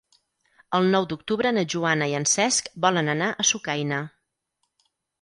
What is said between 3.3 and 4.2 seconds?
a Sucaina.